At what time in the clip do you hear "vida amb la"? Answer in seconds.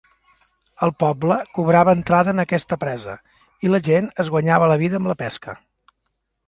4.87-5.21